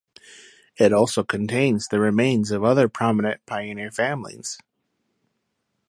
It 0.77 0.93
also 0.93 1.23
contains 1.23 1.87
the 1.89 1.99
remains 1.99 2.49
of 2.49 2.63
other 2.63 2.89
prominent 2.89 3.45
pioneer 3.45 3.91
families. 3.91 4.57